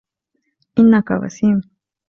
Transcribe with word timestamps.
إنك 0.79 1.11
وسيم 1.11 1.61